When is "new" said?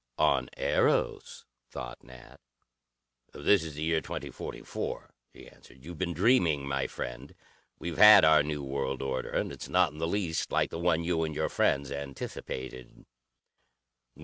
8.41-8.63